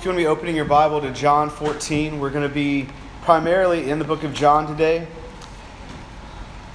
[0.00, 2.88] If you want to be opening your Bible to John 14, we're going to be
[3.20, 5.06] primarily in the book of John today.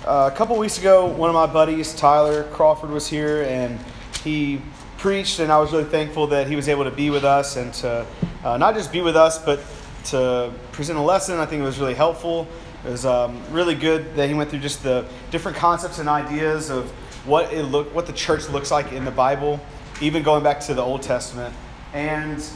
[0.05, 3.79] Uh, a couple weeks ago, one of my buddies, Tyler Crawford, was here and
[4.23, 4.61] he
[4.99, 7.73] preached, and I was really thankful that he was able to be with us and
[7.73, 8.05] to
[8.43, 9.59] uh, not just be with us, but
[10.03, 11.39] to present a lesson.
[11.39, 12.47] I think it was really helpful.
[12.85, 16.69] It was um, really good that he went through just the different concepts and ideas
[16.69, 16.91] of
[17.25, 19.59] what it look, what the church looks like in the Bible,
[19.99, 21.55] even going back to the Old Testament.
[21.91, 22.47] And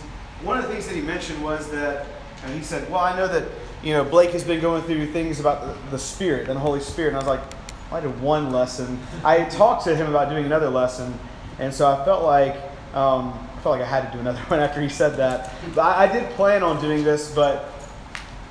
[0.43, 2.05] one of the things that he mentioned was that,
[2.43, 3.43] and he said, Well, I know that,
[3.83, 6.79] you know, Blake has been going through things about the, the Spirit and the Holy
[6.79, 7.09] Spirit.
[7.09, 7.41] And I was like,
[7.89, 8.99] well, I did one lesson.
[9.23, 11.13] I talked to him about doing another lesson.
[11.57, 12.55] And so I felt like,
[12.93, 15.53] um, I felt like I had to do another one after he said that.
[15.73, 17.73] But I, I did plan on doing this, but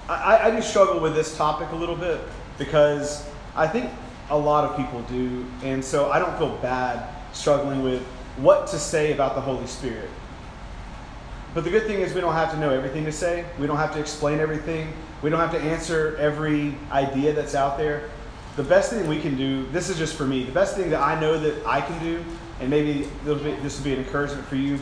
[0.08, 2.20] I, I do struggle with this topic a little bit
[2.58, 3.90] because I think
[4.30, 5.46] a lot of people do.
[5.62, 8.02] And so I don't feel bad struggling with
[8.38, 10.10] what to say about the Holy Spirit.
[11.58, 13.44] But the good thing is, we don't have to know everything to say.
[13.58, 14.92] We don't have to explain everything.
[15.22, 18.10] We don't have to answer every idea that's out there.
[18.54, 21.00] The best thing we can do, this is just for me, the best thing that
[21.00, 22.24] I know that I can do,
[22.60, 24.78] and maybe this will be an encouragement for you,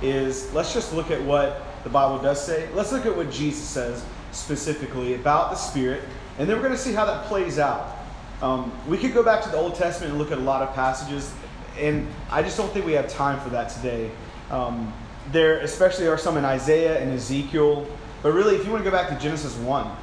[0.00, 2.70] is let's just look at what the Bible does say.
[2.72, 4.02] Let's look at what Jesus says
[4.32, 6.04] specifically about the Spirit,
[6.38, 7.98] and then we're going to see how that plays out.
[8.40, 10.74] Um, we could go back to the Old Testament and look at a lot of
[10.74, 11.34] passages,
[11.78, 14.10] and I just don't think we have time for that today.
[14.50, 14.90] Um,
[15.32, 17.86] there especially are some in Isaiah and Ezekiel.
[18.22, 19.96] But really, if you want to go back to Genesis 1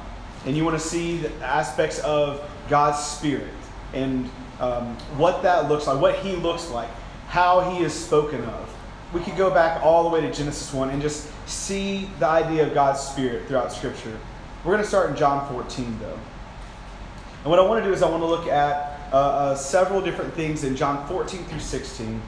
[0.46, 3.52] and you want to see the aspects of God's Spirit
[3.92, 4.28] and
[4.60, 6.90] um, what that looks like, what He looks like,
[7.28, 8.74] how He is spoken of,
[9.12, 12.66] we could go back all the way to Genesis 1 and just see the idea
[12.66, 14.18] of God's Spirit throughout Scripture.
[14.64, 16.18] We're going to start in John 14, though.
[17.42, 20.00] And what I want to do is I want to look at uh, uh, several
[20.00, 22.22] different things in John 14 through 16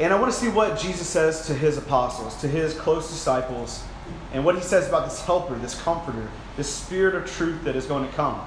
[0.00, 3.84] and I want to see what Jesus says to his apostles, to his close disciples,
[4.32, 6.26] and what he says about this helper, this comforter,
[6.56, 8.40] this spirit of truth that is going to come,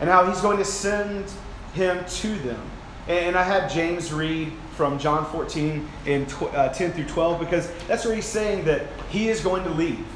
[0.00, 1.32] and how he's going to send
[1.74, 2.60] him to them.
[3.08, 8.04] And I had James read from John 14 and uh, 10 through 12 because that's
[8.04, 10.06] where he's saying that he is going to leave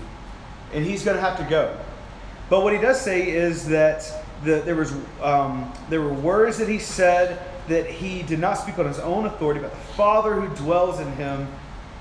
[0.72, 1.76] and he's going to have to go.
[2.48, 4.08] But what he does say is that
[4.44, 7.38] the, there, was, um, there were words that he said
[7.70, 11.10] that he did not speak on his own authority, but the Father who dwells in
[11.12, 11.48] him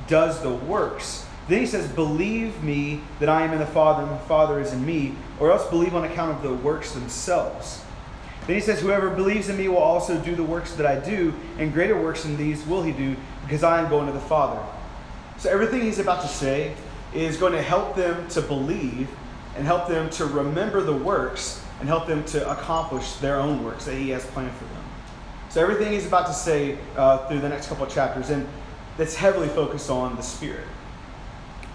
[0.08, 1.26] does the works.
[1.48, 4.74] Then he says, Believe me that I am in the Father and the Father is
[4.74, 7.84] in me, or else believe on account of the works themselves.
[8.48, 11.34] Then he says, Whoever believes in me will also do the works that I do,
[11.58, 14.62] and greater works than these will he do, because I am going to the Father.
[15.38, 16.76] So everything he's about to say
[17.14, 19.08] is going to help them to believe
[19.56, 23.86] and help them to remember the works and help them to accomplish their own works
[23.86, 24.84] that he has planned for them.
[25.50, 28.48] So everything he's about to say uh, through the next couple of chapters, and
[29.00, 30.68] it's heavily focused on the Spirit.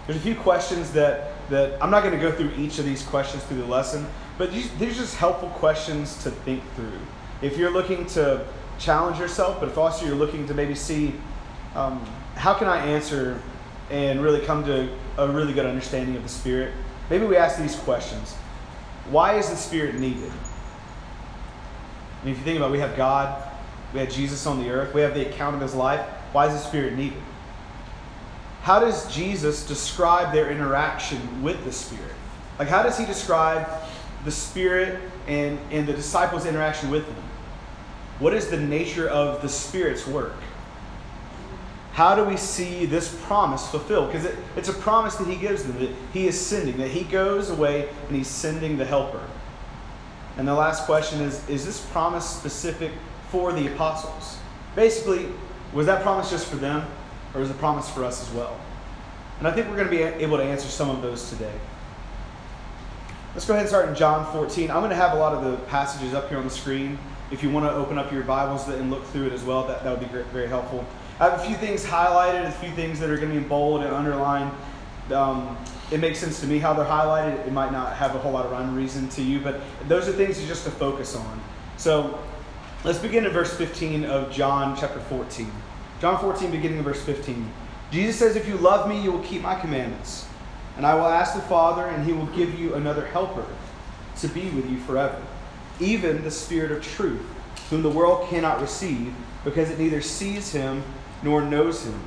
[0.07, 3.03] There's a few questions that, that I'm not going to go through each of these
[3.03, 4.05] questions through the lesson,
[4.37, 6.99] but these, these are just helpful questions to think through.
[7.41, 8.45] If you're looking to
[8.79, 11.13] challenge yourself, but if also you're looking to maybe see
[11.75, 13.41] um, how can I answer
[13.89, 16.73] and really come to a really good understanding of the Spirit,
[17.09, 18.33] maybe we ask these questions.
[19.09, 20.31] Why is the Spirit needed?
[22.21, 23.54] I mean, if you think about it, we have God,
[23.95, 24.93] we had Jesus on the earth.
[24.93, 26.05] We have the account of his life.
[26.33, 27.21] Why is the Spirit needed?
[28.61, 32.11] How does Jesus describe their interaction with the Spirit?
[32.59, 33.65] Like, how does he describe
[34.25, 37.15] the Spirit and, and the disciples' interaction with him?
[38.19, 40.35] What is the nature of the Spirit's work?
[41.93, 44.11] How do we see this promise fulfilled?
[44.11, 47.05] Because it, it's a promise that he gives them that he is sending, that he
[47.05, 49.25] goes away and he's sending the helper.
[50.35, 52.91] And the last question is Is this promise specific
[53.29, 54.37] for the apostles.
[54.75, 55.27] Basically,
[55.73, 56.87] was that promise just for them,
[57.33, 58.59] or was the promise for us as well?
[59.39, 61.53] And I think we're going to be able to answer some of those today.
[63.33, 64.71] Let's go ahead and start in John 14.
[64.71, 66.97] I'm going to have a lot of the passages up here on the screen.
[67.31, 69.83] If you want to open up your Bibles and look through it as well, that,
[69.83, 70.85] that would be great, very helpful.
[71.19, 73.83] I have a few things highlighted, a few things that are going to be bold
[73.83, 74.51] and underlined.
[75.11, 75.57] Um,
[75.91, 77.45] it makes sense to me how they're highlighted.
[77.45, 80.13] It might not have a whole lot of rhyme reason to you, but those are
[80.13, 81.41] things just to focus on.
[81.77, 82.19] So
[82.85, 85.51] Let's begin in verse 15 of John chapter 14.
[85.99, 87.51] John 14, beginning in verse 15.
[87.89, 90.27] Jesus says, If you love me, you will keep my commandments.
[90.77, 93.43] And I will ask the Father, and he will give you another helper
[94.19, 95.19] to be with you forever,
[95.79, 97.25] even the Spirit of truth,
[97.71, 100.83] whom the world cannot receive, because it neither sees him
[101.23, 101.99] nor knows him.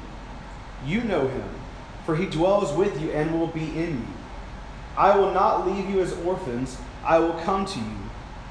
[0.86, 1.48] You know him,
[2.06, 4.06] for he dwells with you and will be in you.
[4.96, 8.07] I will not leave you as orphans, I will come to you.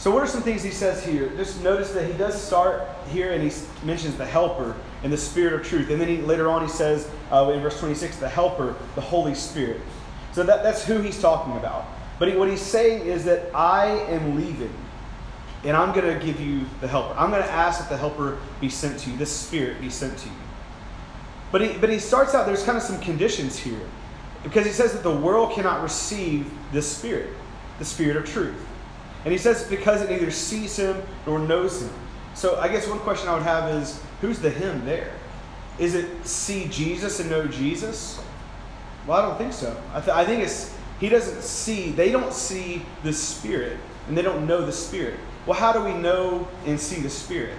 [0.00, 1.28] So, what are some things he says here?
[1.36, 3.52] Just notice that he does start here and he
[3.84, 5.90] mentions the Helper and the Spirit of truth.
[5.90, 9.34] And then he, later on, he says uh, in verse 26, the Helper, the Holy
[9.34, 9.82] Spirit.
[10.32, 11.84] So, that, that's who he's talking about.
[12.18, 14.72] But he, what he's saying is that I am leaving
[15.64, 17.14] and I'm going to give you the helper.
[17.18, 20.16] I'm going to ask that the helper be sent to you, this spirit be sent
[20.20, 20.34] to you.
[21.52, 23.80] But he, but he starts out, there's kind of some conditions here.
[24.42, 27.28] Because he says that the world cannot receive this spirit,
[27.78, 28.56] the spirit of truth.
[29.24, 31.90] And he says because it neither sees him nor knows him.
[32.34, 35.12] So I guess one question I would have is who's the him there?
[35.78, 38.20] Is it see Jesus and know Jesus?
[39.06, 39.76] Well, I don't think so.
[39.94, 43.78] I, th- I think it's he doesn't see, they don't see the spirit
[44.08, 45.18] and they don't know the spirit.
[45.46, 47.56] Well, how do we know and see the Spirit?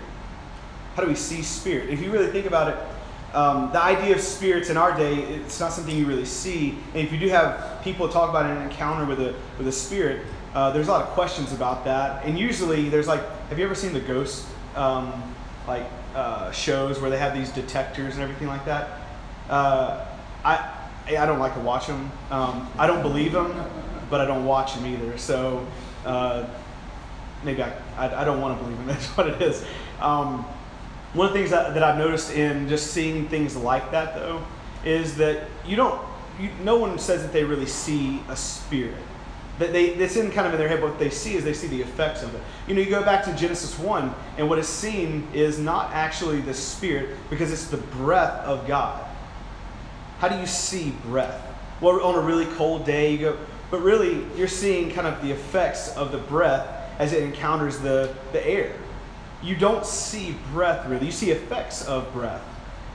[0.96, 1.90] How do we see Spirit?
[1.90, 5.60] If you really think about it, um, the idea of spirits in our day, it's
[5.60, 6.78] not something you really see.
[6.94, 10.26] And if you do have people talk about an encounter with a, with a spirit,
[10.54, 12.26] uh, there's a lot of questions about that.
[12.26, 14.46] And usually there's like, have you ever seen the ghost
[14.76, 15.36] um,
[15.68, 19.00] like uh, shows where they have these detectors and everything like that?
[19.50, 20.06] Uh,
[20.44, 20.74] I,
[21.08, 22.12] I don't like to watch them.
[22.30, 23.54] Um, I don't believe them,
[24.10, 25.18] but I don't watch them either.
[25.18, 25.66] So
[26.06, 26.48] uh,
[27.44, 28.88] maybe I, I, I, don't want to believe him.
[28.88, 29.66] That's what it is.
[30.00, 30.46] Um,
[31.14, 34.44] one of the things that, that I've noticed in just seeing things like that, though,
[34.86, 36.02] is that you don't,
[36.40, 38.96] you, no one says that they really see a spirit.
[39.60, 40.82] That they, it's in kind of in their head.
[40.82, 42.42] What they see is they see the effects of it.
[42.68, 46.42] You know, you go back to Genesis 1, and what is seen is not actually
[46.42, 49.06] the spirit, because it's the breath of God.
[50.20, 51.40] How do you see breath?
[51.80, 53.38] Well, on a really cold day, you go,
[53.72, 56.68] but really, you're seeing kind of the effects of the breath
[57.00, 58.74] as it encounters the, the air.
[59.42, 62.44] You don't see breath really, you see effects of breath.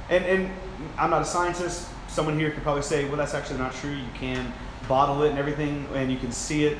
[0.08, 0.50] And, and
[0.97, 1.88] I'm not a scientist.
[2.08, 3.91] Someone here could probably say, well, that's actually not true.
[3.91, 4.53] You can
[4.88, 6.79] bottle it and everything, and you can see it.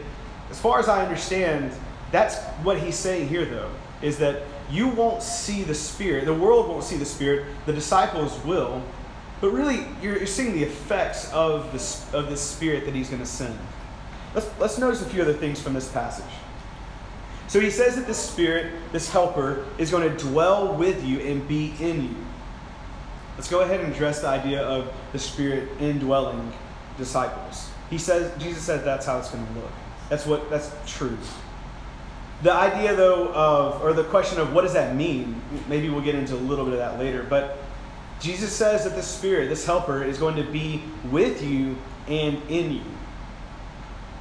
[0.51, 1.73] As far as I understand,
[2.13, 3.71] that's what he's saying here, though,
[4.03, 6.25] is that you won't see the Spirit.
[6.25, 7.47] The world won't see the Spirit.
[7.67, 8.83] The disciples will.
[9.41, 13.23] But really, you're, you're seeing the effects of, this, of the Spirit that he's going
[13.23, 13.57] to send.
[14.35, 16.25] Let's, let's notice a few other things from this passage.
[17.49, 21.47] So he says that the Spirit, this helper, is going to dwell with you and
[21.47, 22.17] be in you.
[23.37, 26.53] Let's go ahead and address the idea of the Spirit indwelling
[26.99, 27.71] disciples.
[27.91, 29.71] He says, Jesus says that's how it's going to look.
[30.09, 31.17] That's what that's true.
[32.43, 35.41] The idea though of or the question of what does that mean?
[35.69, 37.59] Maybe we'll get into a little bit of that later, but
[38.21, 41.77] Jesus says that the Spirit, this helper, is going to be with you
[42.09, 42.83] and in you.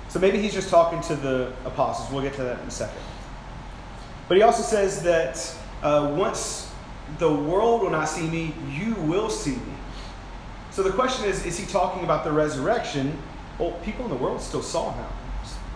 [0.09, 2.11] So maybe he's just talking to the apostles.
[2.11, 3.01] We'll get to that in a second.
[4.27, 6.71] But he also says that uh, once
[7.19, 9.73] the world will not see me, you will see me.
[10.71, 13.17] So the question is is he talking about the resurrection?
[13.59, 15.05] Well, people in the world still saw him,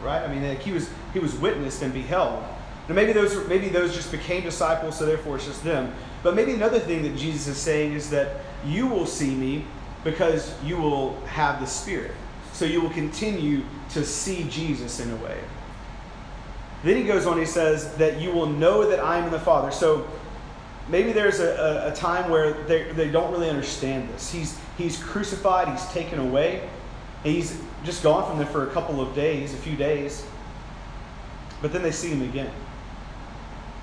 [0.03, 0.21] right?
[0.24, 2.43] I mean, like he was he was witnessed and beheld.
[2.88, 5.93] Now maybe those maybe those just became disciples, so therefore it's just them.
[6.24, 9.63] But maybe another thing that Jesus is saying is that you will see me
[10.03, 12.12] because you will have the Spirit.
[12.53, 15.38] So you will continue to see Jesus in a way.
[16.83, 19.39] Then he goes on, he says, that you will know that I am in the
[19.39, 19.71] Father.
[19.71, 20.07] So
[20.88, 24.31] maybe there's a, a, a time where they, they don't really understand this.
[24.31, 26.67] He's, he's crucified, he's taken away,
[27.24, 30.25] he's just gone from there for a couple of days, a few days.
[31.62, 32.51] But then they see him again.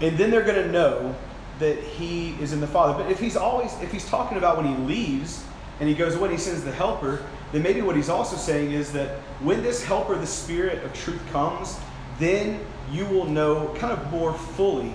[0.01, 1.15] And then they're going to know
[1.59, 3.03] that he is in the Father.
[3.03, 5.45] But if he's always, if he's talking about when he leaves
[5.81, 8.73] and he goes away and he sends the helper, then maybe what he's also saying
[8.73, 11.79] is that when this helper, the Spirit of truth, comes,
[12.19, 12.61] then
[12.91, 14.93] you will know kind of more fully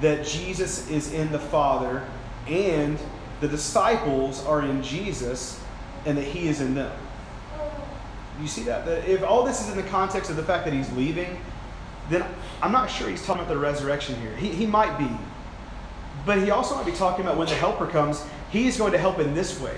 [0.00, 2.04] that Jesus is in the Father
[2.46, 2.98] and
[3.40, 5.60] the disciples are in Jesus
[6.04, 6.92] and that he is in them.
[8.42, 8.84] You see that?
[8.84, 9.08] that?
[9.08, 11.38] If all this is in the context of the fact that he's leaving,
[12.10, 12.24] then
[12.60, 14.34] I'm not sure he's talking about the resurrection here.
[14.36, 15.08] He, he might be.
[16.26, 19.20] But he also might be talking about when the helper comes, he's going to help
[19.20, 19.76] in this way.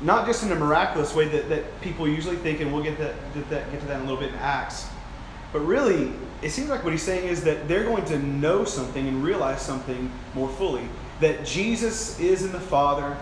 [0.00, 3.14] not just in a miraculous way that, that people usually think, and we'll get, that,
[3.34, 4.88] get, that, get to that in a little bit in Acts,
[5.52, 6.12] but really,
[6.42, 9.62] it seems like what he's saying is that they're going to know something and realize
[9.62, 10.86] something more fully.
[11.20, 13.16] That Jesus is in the Father,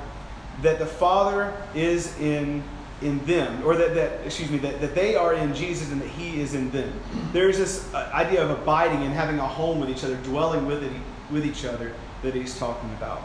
[0.62, 2.62] that the Father is in
[3.02, 6.08] in them, or that, that excuse me, that, that they are in Jesus and that
[6.08, 6.92] He is in them.
[7.32, 10.82] There's this uh, idea of abiding and having a home with each other, dwelling with,
[10.82, 10.92] it,
[11.30, 13.22] with each other that He's talking about.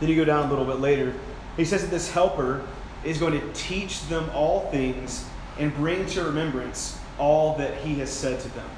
[0.00, 1.14] Then you go down a little bit later.
[1.56, 2.66] He says that this helper
[3.04, 5.26] is going to teach them all things
[5.58, 8.68] and bring to remembrance all that He has said to them.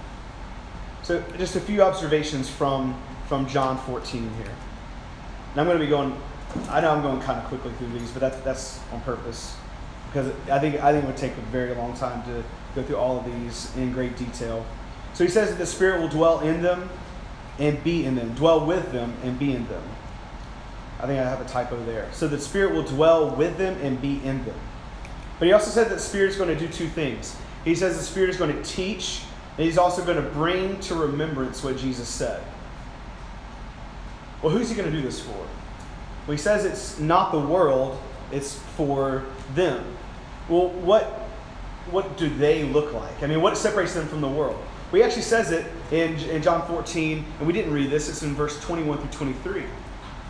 [1.03, 4.55] So, just a few observations from, from John 14 here.
[5.53, 6.15] And I'm going to be going,
[6.69, 9.57] I know I'm going kind of quickly through these, but that's, that's on purpose
[10.09, 12.97] because I think I think it would take a very long time to go through
[12.97, 14.65] all of these in great detail.
[15.15, 16.89] So he says that the Spirit will dwell in them
[17.59, 19.83] and be in them, dwell with them and be in them.
[21.01, 22.09] I think I have a typo there.
[22.13, 24.59] So the Spirit will dwell with them and be in them.
[25.39, 27.37] But he also said that the Spirit is going to do two things.
[27.65, 29.23] He says the Spirit is going to teach,
[29.57, 32.43] and he's also going to bring to remembrance what Jesus said.
[34.43, 35.33] Well, who's he going to do this for?
[35.33, 38.01] Well, he says it's not the world,
[38.33, 39.85] it's for them.
[40.49, 41.05] Well, what,
[41.91, 43.23] what do they look like?
[43.23, 44.57] I mean, what separates them from the world?
[44.91, 48.23] Well, he actually says it in, in John 14, and we didn't read this, it's
[48.23, 49.65] in verse 21 through 23.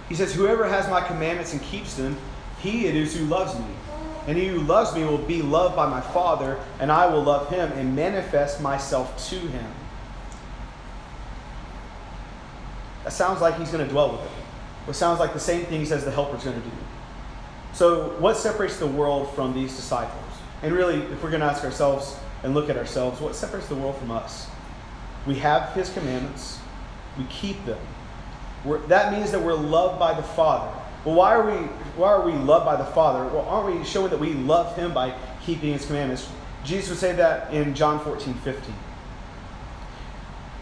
[0.08, 2.16] He says, Whoever has my commandments and keeps them,
[2.60, 3.66] he it is who loves me.
[4.26, 7.48] And he who loves me will be loved by my Father, and I will love
[7.50, 9.70] him and manifest myself to him.
[13.04, 14.32] That sounds like he's going to dwell with them.
[14.88, 16.74] It sounds like the same thing he says the helper's going to do.
[17.78, 20.34] So, what separates the world from these disciples?
[20.64, 23.76] And really, if we're going to ask ourselves and look at ourselves, what separates the
[23.76, 24.48] world from us?
[25.28, 26.58] We have His commandments,
[27.16, 27.78] we keep them.
[28.64, 30.76] We're, that means that we're loved by the Father.
[31.04, 33.22] Well, why are we why are we loved by the Father?
[33.28, 35.16] Well, aren't we showing that we love Him by
[35.46, 36.28] keeping His commandments?
[36.64, 38.74] Jesus would say that in John 14, 15.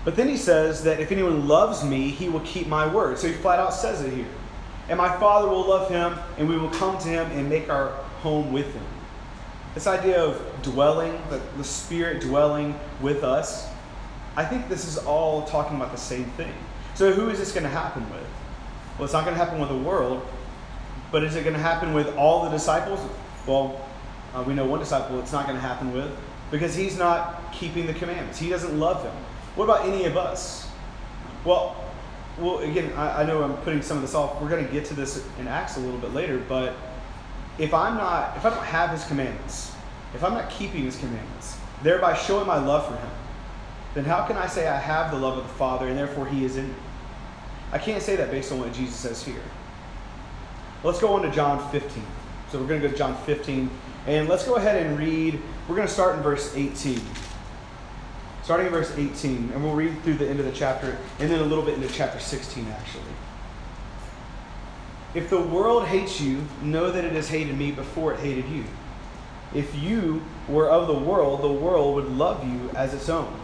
[0.05, 3.19] But then he says that if anyone loves me, he will keep my word.
[3.19, 4.29] So he flat out says it here.
[4.89, 7.89] And my Father will love him, and we will come to him and make our
[8.23, 8.85] home with him.
[9.75, 13.69] This idea of dwelling, the, the Spirit dwelling with us,
[14.37, 16.53] I think this is all talking about the same thing.
[16.95, 18.27] So, who is this going to happen with?
[18.97, 20.27] Well, it's not going to happen with the world,
[21.11, 23.01] but is it going to happen with all the disciples?
[23.47, 23.81] Well,
[24.35, 26.11] uh, we know one disciple it's not going to happen with
[26.51, 28.39] because he's not keeping the commandments.
[28.39, 29.15] He doesn't love them.
[29.55, 30.69] What about any of us?
[31.45, 31.77] Well,
[32.39, 34.41] well, again, I, I know I'm putting some of this off.
[34.41, 36.75] We're going to get to this in Acts a little bit later, but
[37.59, 39.73] if I'm not, if I don't have His commandments,
[40.15, 43.11] if I'm not keeping His commandments, thereby showing my love for Him,
[43.95, 46.45] then how can I say I have the love of the Father and therefore He
[46.45, 46.75] is in me?
[47.73, 49.43] I can't say that based on what Jesus says here.
[50.85, 52.05] Let's go on to John 15.
[52.51, 53.71] So we're going to go to John 15,
[54.07, 55.41] and let's go ahead and read.
[55.69, 57.01] We're going to start in verse 18
[58.47, 61.41] starting in verse 18, and we'll read through the end of the chapter and then
[61.41, 63.03] a little bit into chapter 16, actually.
[65.15, 68.63] If the world hates you, know that it has hated me before it hated you.
[69.53, 73.35] If you were of the world, the world would love you as its own.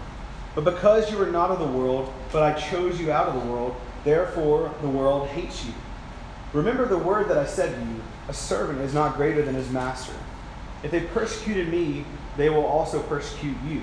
[0.54, 3.50] But because you are not of the world, but I chose you out of the
[3.50, 5.72] world, therefore the world hates you.
[6.52, 9.68] Remember the word that I said to you a servant is not greater than his
[9.68, 10.14] master.
[10.84, 12.04] If they persecuted me,
[12.36, 13.82] they will also persecute you.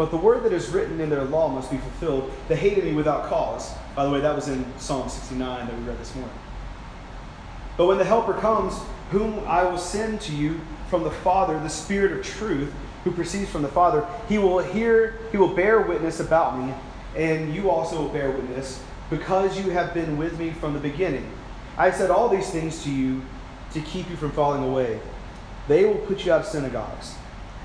[0.00, 2.32] But the word that is written in their law must be fulfilled.
[2.48, 3.70] They hated me without cause.
[3.94, 6.34] By the way, that was in Psalm 69 that we read this morning.
[7.76, 8.78] But when the Helper comes,
[9.10, 12.72] whom I will send to you from the Father, the Spirit of truth,
[13.04, 16.72] who proceeds from the Father, he will hear, he will bear witness about me,
[17.14, 21.30] and you also will bear witness, because you have been with me from the beginning.
[21.76, 23.20] I have said all these things to you
[23.74, 24.98] to keep you from falling away.
[25.68, 27.16] They will put you out of synagogues.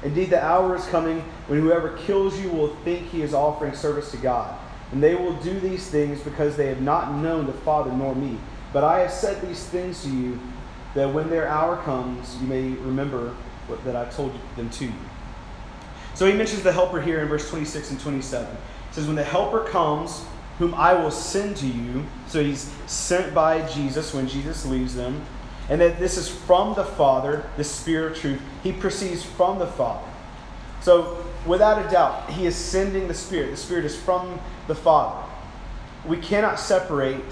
[0.06, 4.12] Indeed, the hour is coming when whoever kills you will think he is offering service
[4.12, 4.56] to God.
[4.92, 8.38] And they will do these things because they have not known the Father nor me.
[8.72, 10.40] But I have said these things to you
[10.94, 13.34] that when their hour comes, you may remember
[13.66, 14.94] what, that I told them to you.
[16.14, 18.48] So he mentions the helper here in verse 26 and 27.
[18.48, 18.60] It
[18.92, 20.24] says, When the helper comes,
[20.60, 25.26] whom I will send to you, so he's sent by Jesus when Jesus leaves them,
[25.70, 28.42] And that this is from the Father, the Spirit of truth.
[28.64, 30.08] He proceeds from the Father.
[30.82, 33.52] So, without a doubt, He is sending the Spirit.
[33.52, 35.28] The Spirit is from the Father.
[36.06, 37.24] We cannot separate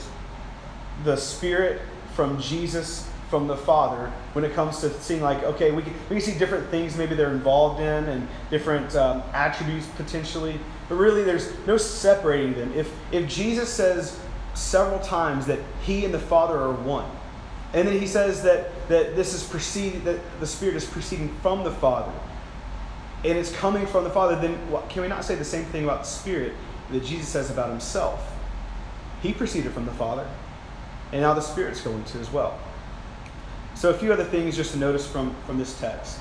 [1.04, 1.82] the Spirit
[2.16, 6.18] from Jesus from the Father when it comes to seeing like okay we can, we
[6.18, 11.24] can see different things maybe they're involved in and different um, attributes potentially but really
[11.24, 14.20] there's no separating them if if Jesus says
[14.54, 17.10] several times that he and the Father are one
[17.74, 21.64] and then he says that that this is proceeding that the Spirit is proceeding from
[21.64, 22.14] the Father
[23.26, 25.84] and it's coming from the Father then what, can we not say the same thing
[25.84, 26.54] about the Spirit
[26.92, 28.32] that Jesus says about himself
[29.22, 30.28] he proceeded from the Father
[31.12, 32.60] and now the Spirit's going to as well
[33.76, 36.20] so, a few other things just to notice from, from this text.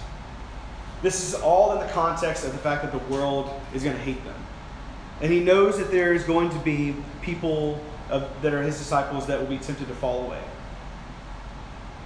[1.02, 4.02] This is all in the context of the fact that the world is going to
[4.02, 4.34] hate them.
[5.20, 7.80] And he knows that there is going to be people
[8.10, 10.40] of, that are his disciples that will be tempted to fall away.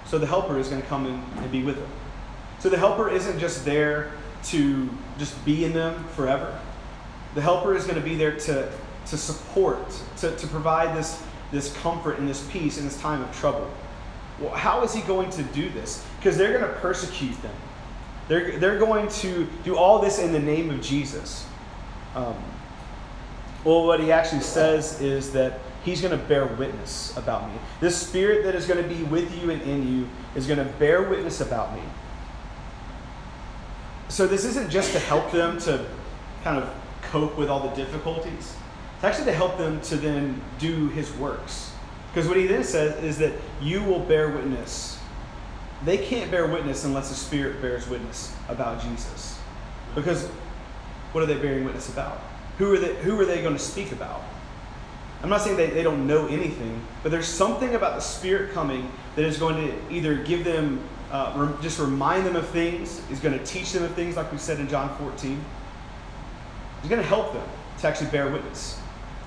[0.06, 1.90] So, the helper is going to come in and be with them.
[2.58, 4.12] So, the helper isn't just there
[4.44, 6.58] to just be in them forever.
[7.34, 8.72] The helper is going to be there to,
[9.06, 9.78] to support,
[10.18, 11.22] to, to provide this,
[11.52, 13.70] this comfort and this peace in this time of trouble.
[14.40, 16.04] Well, how is he going to do this?
[16.18, 17.54] Because they're going to persecute them.
[18.28, 21.46] They're, they're going to do all this in the name of Jesus.
[22.14, 22.36] Um,
[23.64, 27.58] well, what he actually says is that he's going to bear witness about me.
[27.80, 30.70] This spirit that is going to be with you and in you is going to
[30.74, 31.82] bear witness about me.
[34.08, 35.86] So, this isn't just to help them to
[36.44, 36.68] kind of
[37.02, 38.54] cope with all the difficulties,
[38.96, 41.72] it's actually to help them to then do his works.
[42.12, 44.98] Because what he then says is that you will bear witness.
[45.84, 49.38] They can't bear witness unless the Spirit bears witness about Jesus.
[49.94, 50.26] Because
[51.12, 52.20] what are they bearing witness about?
[52.58, 54.22] Who are they, who are they going to speak about?
[55.22, 58.90] I'm not saying they, they don't know anything, but there's something about the Spirit coming
[59.14, 63.36] that is going to either give them, uh, just remind them of things, is going
[63.36, 65.44] to teach them of things, like we said in John 14.
[66.82, 68.80] He's going to help them to actually bear witness.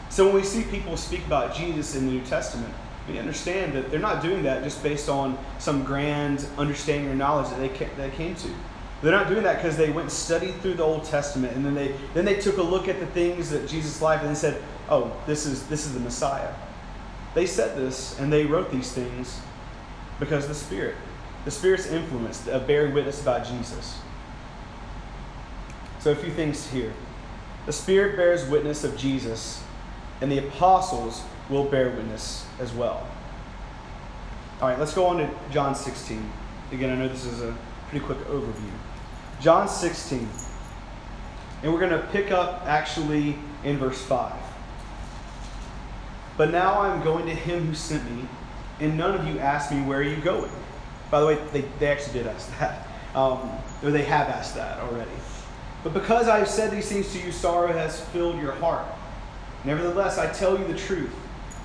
[0.10, 2.74] So when we see people speak about Jesus in the New Testament,
[3.08, 7.50] we understand that they're not doing that just based on some grand understanding or knowledge
[7.50, 8.50] that they, ca- they came to.
[9.02, 11.74] They're not doing that because they went and studied through the Old Testament and then
[11.74, 14.62] they then they took a look at the things that Jesus' life and they said,
[14.90, 16.54] "Oh, this is this is the Messiah."
[17.34, 19.40] They said this and they wrote these things
[20.20, 20.96] because the Spirit,
[21.46, 24.00] the Spirit's influence, of bearing witness about Jesus.
[26.00, 26.94] So a few things here.
[27.66, 29.64] The Spirit bears witness of Jesus
[30.22, 33.08] and the apostles will bear witness as well.
[34.62, 36.32] All right, let's go on to John 16.
[36.74, 37.56] Again, I know this is a
[37.90, 38.72] pretty quick overview.
[39.42, 40.28] John 16.
[41.64, 44.34] And we're going to pick up actually in verse 5.
[46.38, 48.26] But now I'm going to him who sent me,
[48.80, 50.52] and none of you asked me, Where are you going?
[51.12, 52.88] By the way, they, they actually did ask that.
[53.16, 53.52] Um,
[53.84, 55.12] or they have asked that already.
[55.84, 58.86] But because I have said these things to you, sorrow has filled your heart.
[59.64, 61.14] Nevertheless, I tell you the truth.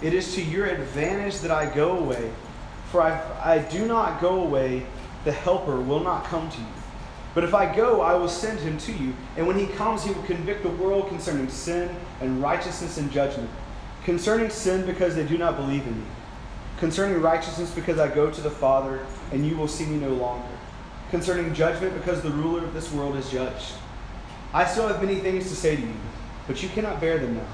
[0.02, 2.30] It is to your advantage that I go away.
[2.90, 4.86] For I, I do not go away,
[5.24, 6.66] the Helper will not come to you.
[7.34, 9.12] But if I go, I will send him to you.
[9.36, 13.50] And when he comes, he will convict the world concerning sin and righteousness and judgment.
[14.04, 16.06] Concerning sin, because they do not believe in me.
[16.78, 20.46] Concerning righteousness, because I go to the Father, and you will see me no longer.
[21.10, 23.72] Concerning judgment, because the ruler of this world is judged.
[24.52, 25.94] I still have many things to say to you,
[26.46, 27.46] but you cannot bear them now.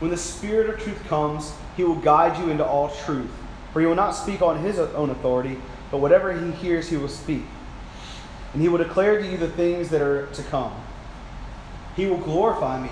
[0.00, 3.30] When the Spirit of truth comes, he will guide you into all truth.
[3.72, 5.58] For he will not speak on his own authority,
[5.90, 7.44] but whatever he hears, he will speak.
[8.54, 10.72] And he will declare to you the things that are to come.
[11.96, 12.90] He will glorify me,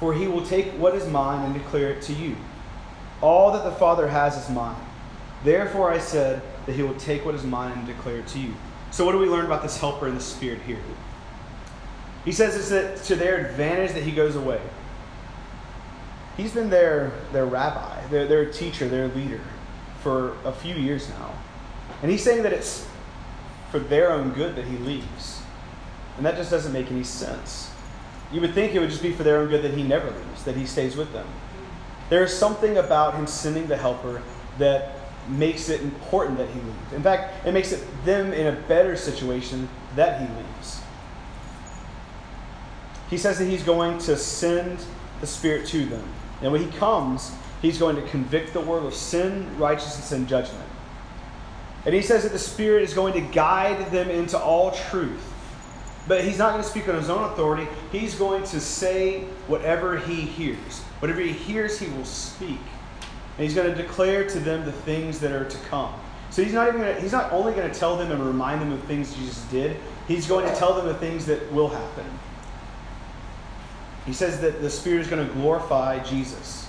[0.00, 2.36] for he will take what is mine and declare it to you.
[3.20, 4.80] All that the Father has is mine.
[5.44, 8.54] Therefore I said that he will take what is mine and declare it to you.
[8.90, 10.80] So, what do we learn about this helper in the Spirit here?
[12.24, 14.60] He says it's to their advantage that he goes away
[16.38, 19.40] he's been their, their rabbi, their, their teacher, their leader
[20.00, 21.34] for a few years now.
[22.00, 22.88] And he's saying that it's
[23.70, 25.42] for their own good that he leaves.
[26.16, 27.70] And that just doesn't make any sense.
[28.32, 30.44] You would think it would just be for their own good that he never leaves,
[30.44, 31.26] that he stays with them.
[32.10, 34.22] There is something about him sending the helper
[34.58, 34.96] that
[35.28, 36.92] makes it important that he leaves.
[36.92, 40.80] In fact, it makes it them in a better situation that he leaves.
[43.10, 44.84] He says that he's going to send
[45.20, 46.04] the Spirit to them.
[46.42, 50.67] And when he comes, he's going to convict the world of sin, righteousness, and judgment.
[51.88, 55.24] And he says that the Spirit is going to guide them into all truth.
[56.06, 57.66] But he's not going to speak on his own authority.
[57.90, 60.80] He's going to say whatever he hears.
[60.98, 62.60] Whatever he hears, he will speak.
[63.38, 65.94] And he's going to declare to them the things that are to come.
[66.28, 68.70] So he's not even gonna, he's not only going to tell them and remind them
[68.70, 69.74] of things Jesus did,
[70.06, 72.04] he's going to tell them the things that will happen.
[74.04, 76.68] He says that the Spirit is going to glorify Jesus.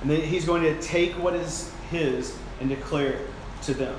[0.00, 3.28] And then he's going to take what is his and declare it
[3.62, 3.96] to them.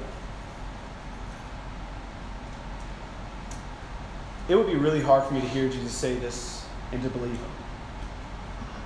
[4.48, 7.32] It would be really hard for me to hear Jesus say this and to believe
[7.32, 7.52] him.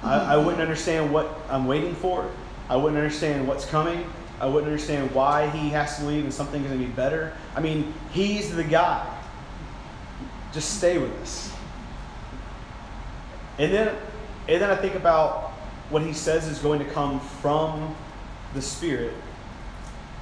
[0.03, 2.29] I, I wouldn't understand what I'm waiting for.
[2.69, 4.05] I wouldn't understand what's coming.
[4.39, 7.33] I wouldn't understand why he has to leave and something is going to be better.
[7.55, 9.05] I mean, he's the guy.
[10.53, 11.53] Just stay with us.
[13.57, 13.95] And then,
[14.47, 15.51] and then I think about
[15.89, 17.95] what he says is going to come from
[18.53, 19.13] the Spirit.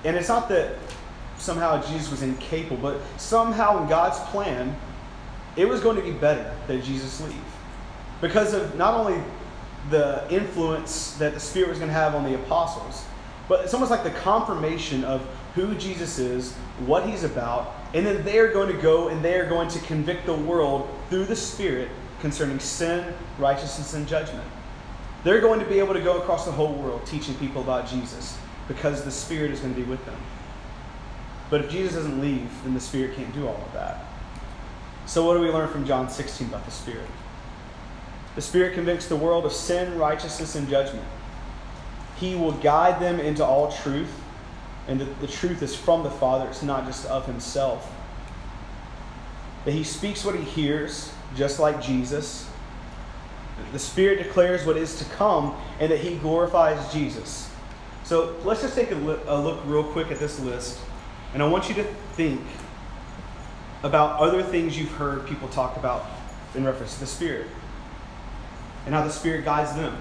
[0.04, 0.78] And it's not that
[1.38, 4.76] somehow Jesus was incapable, but somehow in God's plan,
[5.58, 7.36] it was going to be better that Jesus leave.
[8.22, 9.22] Because of not only
[9.90, 13.06] the influence that the Spirit was going to have on the apostles,
[13.48, 16.54] but it's almost like the confirmation of who Jesus is,
[16.86, 20.34] what he's about, and then they're going to go and they're going to convict the
[20.34, 21.90] world through the Spirit
[22.20, 24.48] concerning sin, righteousness, and judgment.
[25.24, 28.38] They're going to be able to go across the whole world teaching people about Jesus
[28.68, 30.20] because the Spirit is going to be with them.
[31.50, 34.07] But if Jesus doesn't leave, then the Spirit can't do all of that.
[35.08, 37.08] So, what do we learn from John 16 about the Spirit?
[38.36, 41.08] The Spirit convicts the world of sin, righteousness, and judgment.
[42.18, 44.14] He will guide them into all truth,
[44.86, 47.90] and the, the truth is from the Father, it's not just of Himself.
[49.64, 52.50] That He speaks what He hears, just like Jesus.
[53.72, 57.50] The Spirit declares what is to come, and that He glorifies Jesus.
[58.04, 60.80] So let's just take a, look real quick at this list,
[61.34, 62.42] and I want you to think
[63.84, 66.06] about other things you've heard people talk about
[66.56, 67.48] in reference to the Spirit
[68.86, 69.96] and how the Spirit guides them,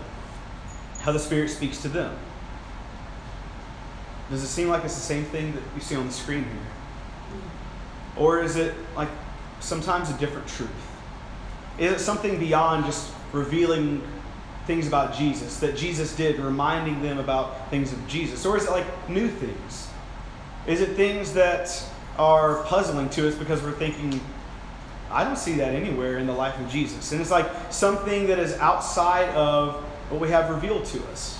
[1.00, 2.16] how the Spirit speaks to them.
[4.30, 6.52] Does it seem like it's the same thing that you see on the screen here?
[8.16, 9.08] Or is it like
[9.60, 10.70] sometimes a different truth?
[11.78, 14.02] Is it something beyond just revealing
[14.66, 18.44] things about Jesus that Jesus did, reminding them about things of Jesus?
[18.46, 19.88] Or is it like new things?
[20.66, 21.70] Is it things that
[22.18, 24.20] are puzzling to us because we're thinking,
[25.10, 27.12] I don't see that anywhere in the life of Jesus.
[27.12, 29.76] And it's like something that is outside of
[30.10, 31.38] what we have revealed to us.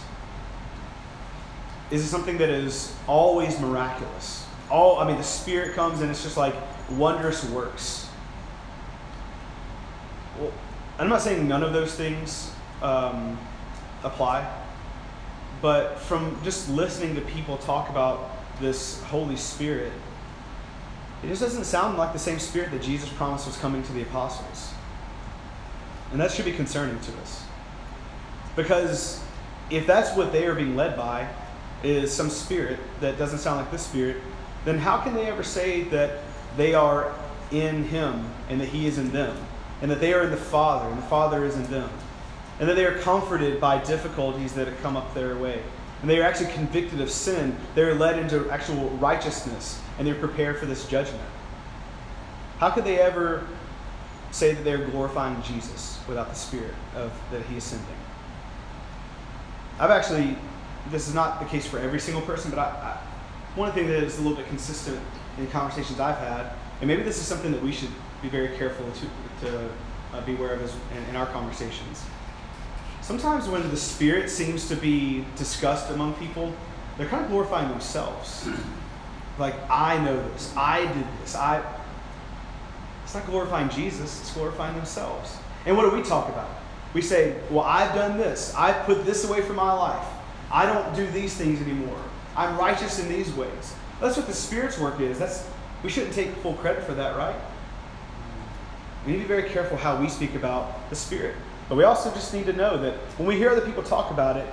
[1.91, 4.47] Is it something that is always miraculous?
[4.71, 6.55] All I mean, the Spirit comes and it's just like
[6.91, 8.09] wondrous works.
[10.39, 10.53] Well,
[10.99, 12.51] I'm not saying none of those things
[12.83, 13.39] um,
[14.03, 14.51] apply,
[15.63, 19.93] but from just listening to people talk about this Holy Spirit,
[21.23, 24.03] it just doesn't sound like the same spirit that Jesus promised was coming to the
[24.03, 24.73] apostles.
[26.13, 27.45] And that should be concerning to us.
[28.55, 29.23] Because
[29.71, 31.29] if that's what they are being led by,
[31.83, 34.17] is some spirit that doesn't sound like this spirit,
[34.65, 36.21] then how can they ever say that
[36.57, 37.15] they are
[37.51, 39.37] in Him and that He is in them?
[39.83, 41.91] And that they are in the Father and the Father is in them?
[42.59, 45.63] And that they are comforted by difficulties that have come up their way?
[46.01, 47.57] And they are actually convicted of sin.
[47.75, 51.23] They are led into actual righteousness and they're prepared for this judgment.
[52.59, 53.47] How could they ever
[54.31, 57.87] say that they're glorifying Jesus without the Spirit of that He is sending?
[59.79, 60.37] I've actually,
[60.91, 62.99] this is not the case for every single person, but I, I,
[63.59, 64.99] one thing that is a little bit consistent
[65.39, 67.91] in conversations I've had, and maybe this is something that we should
[68.23, 69.69] be very careful to, to
[70.15, 72.05] uh, be aware of as, in, in our conversations.
[73.03, 76.53] Sometimes when the Spirit seems to be discussed among people,
[76.97, 78.49] they're kind of glorifying themselves.
[79.39, 80.55] Like, I know this.
[80.57, 81.35] I did this.
[81.35, 81.63] I.
[83.05, 85.37] It's not glorifying Jesus, it's glorifying themselves.
[85.65, 86.49] And what do we talk about?
[86.93, 88.55] We say, Well, I've done this.
[88.55, 90.07] I've put this away from my life.
[90.51, 91.99] I don't do these things anymore.
[92.37, 93.75] I'm righteous in these ways.
[94.01, 95.19] That's what the Spirit's work is.
[95.19, 95.47] That's
[95.83, 97.37] we shouldn't take full credit for that, right?
[99.05, 101.37] We need to be very careful how we speak about the Spirit.
[101.69, 104.37] But we also just need to know that when we hear other people talk about
[104.37, 104.47] it,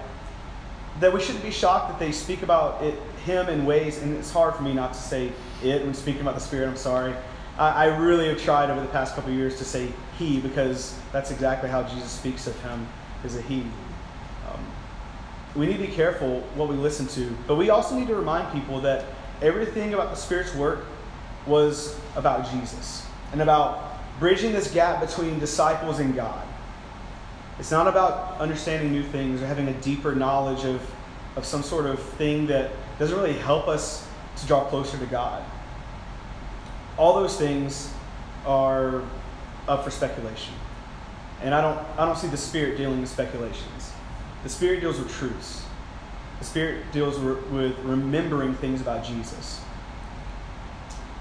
[0.99, 4.31] that we shouldn't be shocked that they speak about it, him in ways, and it's
[4.31, 5.31] hard for me not to say
[5.63, 6.67] it when speaking about the Spirit.
[6.67, 7.13] I'm sorry.
[7.57, 11.31] I, I really have tried over the past couple years to say he because that's
[11.31, 12.87] exactly how Jesus speaks of him,
[13.23, 13.61] is a he.
[13.61, 14.65] Um,
[15.55, 18.51] we need to be careful what we listen to, but we also need to remind
[18.51, 19.05] people that
[19.41, 20.85] everything about the Spirit's work
[21.45, 26.47] was about Jesus and about bridging this gap between disciples and God.
[27.59, 30.81] It's not about understanding new things or having a deeper knowledge of,
[31.35, 35.43] of some sort of thing that doesn't really help us to draw closer to God.
[36.97, 37.93] All those things
[38.45, 39.03] are
[39.67, 40.53] up for speculation.
[41.41, 43.91] And I don't, I don't see the Spirit dealing with speculations.
[44.43, 45.65] The Spirit deals with truths.
[46.39, 49.61] The Spirit deals re- with remembering things about Jesus.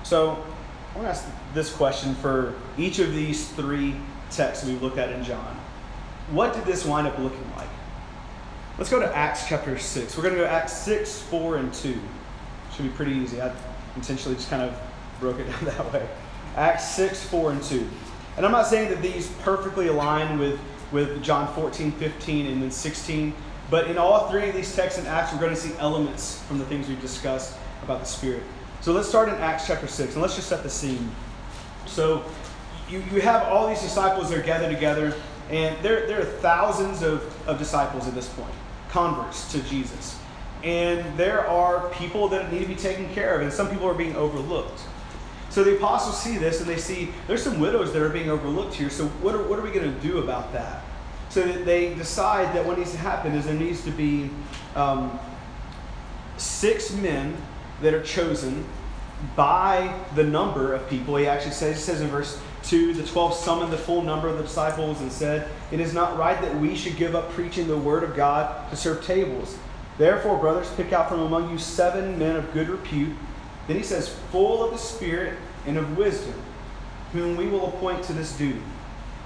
[0.03, 0.45] So,
[0.93, 3.97] I want to ask this question for each of these three
[4.31, 5.62] texts we've looked at in John.
[6.33, 7.69] What did this wind up looking like?
[8.79, 10.17] Let's go to Acts chapter 6.
[10.17, 12.01] We're going to go Acts 6, 4, and 2.
[12.75, 13.39] Should be pretty easy.
[13.43, 13.55] I
[13.97, 14.75] intentionally just kind of
[15.21, 16.09] broke it down that way.
[16.57, 17.87] Acts 6, 4, and 2.
[18.39, 20.59] And I'm not saying that these perfectly align with,
[20.91, 23.35] with John 14, 15, and then 16,
[23.71, 26.59] but in all three of these texts in Acts, we're going to see elements from
[26.59, 28.43] the things we've discussed about the Spirit.
[28.81, 31.11] So let's start in Acts chapter 6, and let's just set the scene.
[31.85, 32.25] So
[32.89, 35.15] you, you have all these disciples that are gathered together,
[35.51, 38.55] and there, there are thousands of, of disciples at this point,
[38.89, 40.19] converts to Jesus.
[40.63, 43.95] And there are people that need to be taken care of, and some people are
[43.95, 44.81] being overlooked.
[45.53, 48.73] So the apostles see this and they see there's some widows that are being overlooked
[48.73, 48.89] here.
[48.89, 50.83] So what are, what are we going to do about that?
[51.29, 54.31] So that they decide that what needs to happen is there needs to be
[54.75, 55.19] um,
[56.39, 57.37] six men
[57.83, 58.65] that are chosen
[59.37, 61.17] by the number of people.
[61.17, 64.37] He actually says, he says in verse 2 the 12 summoned the full number of
[64.37, 67.77] the disciples and said, It is not right that we should give up preaching the
[67.77, 69.57] word of God to serve tables.
[69.99, 73.15] Therefore, brothers, pick out from among you seven men of good repute
[73.67, 76.35] then he says, full of the Spirit and of wisdom,
[77.13, 78.61] whom we will appoint to this duty.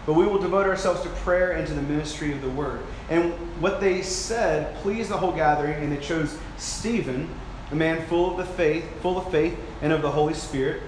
[0.05, 2.81] But we will devote ourselves to prayer and to the ministry of the word.
[3.09, 7.29] And what they said pleased the whole gathering, and they chose Stephen,
[7.73, 10.83] a man full of the faith, full of faith and of the Holy Spirit,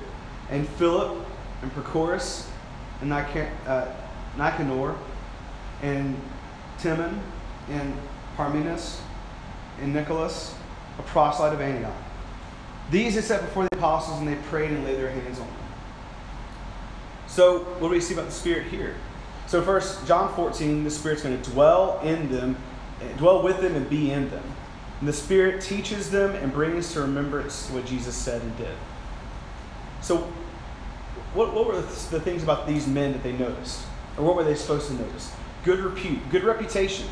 [0.51, 1.27] and Philip
[1.63, 2.49] and Prochorus
[3.01, 3.87] and uh,
[4.37, 4.95] Nicanor
[5.83, 6.21] and
[6.79, 7.21] Timon
[7.69, 7.95] and
[8.37, 9.01] Parmenas
[9.81, 10.55] and Nicholas,
[10.99, 11.93] a proselyte of Antioch.
[12.91, 15.57] These they set before the apostles, and they prayed and laid their hands on them.
[17.27, 18.95] So, what do we see about the Spirit here?
[19.47, 22.57] So, first, John 14, the Spirit's going to dwell in them,
[23.19, 24.43] dwell with them, and be in them.
[25.01, 28.75] And the Spirit teaches them and brings to remembrance what Jesus said and did.
[30.01, 30.33] So,
[31.35, 33.85] what, what were the things about these men that they noticed?
[34.17, 35.33] Or what were they supposed to notice?
[35.65, 37.07] Good repute, good reputation.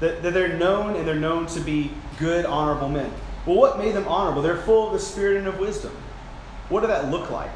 [0.00, 3.12] That, that they're known and they're known to be good, honorable men.
[3.46, 4.42] Well, what made them honorable?
[4.42, 5.92] They're full of the Spirit and of wisdom.
[6.68, 7.50] What did that look like?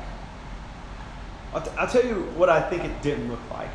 [1.55, 3.70] I'll, t- I'll tell you what I think it didn't look like.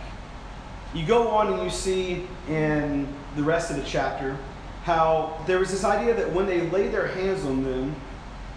[0.94, 4.36] You go on and you see in the rest of the chapter
[4.84, 7.96] how there was this idea that when they laid their hands on them,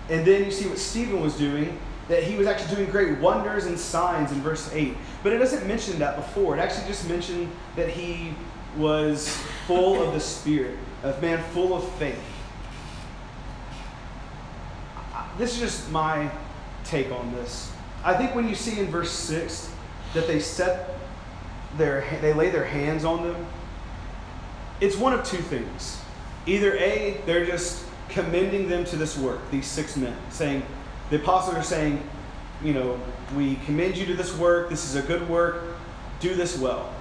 [0.08, 1.78] and then you see what Stephen was doing,
[2.10, 4.94] that he was actually doing great wonders and signs in verse 8.
[5.22, 6.54] But it doesn't mention that before.
[6.56, 8.34] It actually just mentioned that he
[8.76, 9.34] was
[9.66, 12.20] full of the Spirit, of man full of faith
[15.40, 16.30] this is just my
[16.84, 17.72] take on this.
[18.04, 19.72] I think when you see in verse 6
[20.14, 20.98] that they set
[21.76, 23.46] their they lay their hands on them,
[24.80, 25.98] it's one of two things.
[26.46, 30.62] Either A, they're just commending them to this work, these six men, saying,
[31.10, 32.02] the apostles are saying,
[32.62, 33.00] you know,
[33.36, 35.64] we commend you to this work, this is a good work,
[36.20, 36.94] do this well.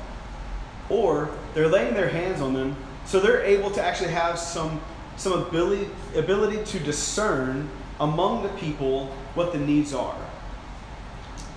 [0.89, 2.75] Or they're laying their hands on them
[3.09, 4.79] so they're able to actually have some,
[5.17, 7.67] some ability, ability to discern
[7.99, 10.15] among the people what the needs are.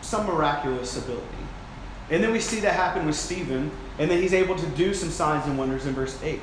[0.01, 1.27] Some miraculous ability.
[2.11, 5.11] And then we see that happen with Stephen, and then he's able to do some
[5.11, 6.41] signs and wonders in verse 8.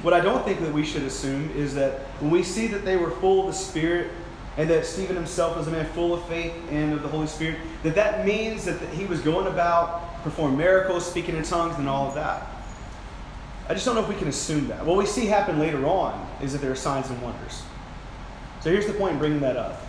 [0.00, 2.96] What I don't think that we should assume is that when we see that they
[2.96, 4.10] were full of the Spirit
[4.56, 7.58] and that Stephen himself was a man full of faith and of the Holy Spirit,
[7.82, 12.08] that that means that he was going about performing miracles, speaking in tongues, and all
[12.08, 12.46] of that.
[13.68, 14.84] I just don't know if we can assume that.
[14.84, 17.62] What we see happen later on is that there are signs and wonders.
[18.60, 19.80] So here's the point in bringing that up.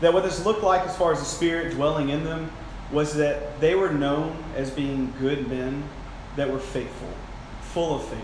[0.00, 2.50] That what this looked like as far as the Spirit dwelling in them
[2.90, 5.84] was that they were known as being good men
[6.36, 7.08] that were faithful,
[7.60, 8.18] full of faith,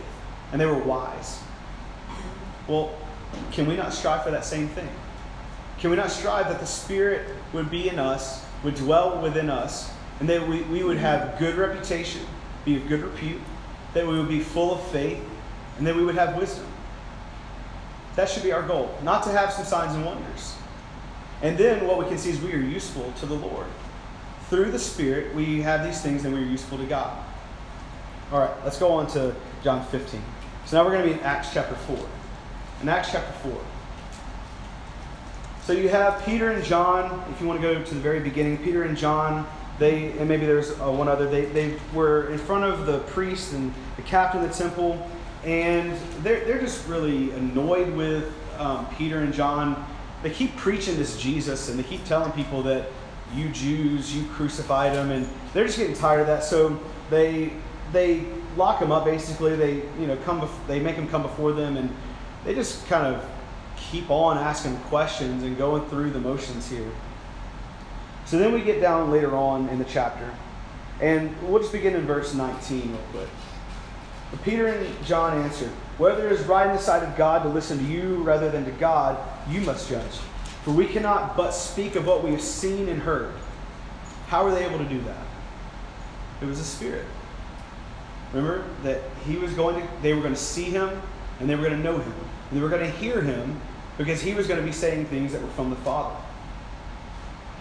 [0.52, 1.40] and they were wise.
[2.66, 2.94] Well,
[3.52, 4.88] can we not strive for that same thing?
[5.78, 9.90] Can we not strive that the Spirit would be in us, would dwell within us,
[10.20, 12.22] and that we, we would have good reputation,
[12.64, 13.40] be of good repute,
[13.94, 15.22] that we would be full of faith,
[15.78, 16.66] and that we would have wisdom?
[18.16, 20.56] That should be our goal, not to have some signs and wonders.
[21.40, 23.66] And then what we can see is we are useful to the Lord.
[24.50, 27.16] Through the Spirit, we have these things and we are useful to God.
[28.32, 30.20] All right, let's go on to John 15.
[30.66, 31.96] So now we're going to be in Acts chapter 4.
[32.82, 33.60] In Acts chapter 4.
[35.68, 38.56] So you have Peter and John, if you want to go to the very beginning,
[38.56, 39.46] Peter and John,
[39.78, 43.52] they, and maybe there's uh, one other, they, they were in front of the priest
[43.52, 45.06] and the captain of the temple
[45.44, 49.86] and they're, they're just really annoyed with um, Peter and John.
[50.22, 52.86] They keep preaching this Jesus and they keep telling people that
[53.34, 56.44] you Jews, you crucified him, and they're just getting tired of that.
[56.44, 57.52] So they
[57.92, 58.24] they
[58.56, 59.54] lock him up basically.
[59.54, 61.94] They you know come bef- they make him come before them, and
[62.46, 63.22] they just kind of
[63.90, 66.90] keep on asking questions and going through the motions here.
[68.24, 70.30] So then we get down later on in the chapter,
[71.00, 73.28] and we'll just begin in verse 19 real quick.
[74.30, 77.48] But Peter and John answered, Whether it is right in the sight of God to
[77.48, 80.18] listen to you rather than to God, you must judge.
[80.64, 83.32] For we cannot but speak of what we have seen and heard.
[84.26, 85.26] How were they able to do that?
[86.42, 87.06] It was the Spirit.
[88.34, 91.00] Remember that he was going to, they were going to see him
[91.40, 92.12] and they were going to know him.
[92.50, 93.58] And they were going to hear him
[93.98, 96.16] because he was going to be saying things that were from the Father.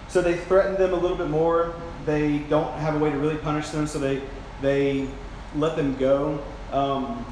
[0.08, 1.76] So they threatened them a little bit more.
[2.06, 4.22] They don't have a way to really punish them, so they,
[4.62, 5.08] they
[5.56, 6.42] let them go.
[6.72, 7.26] Um,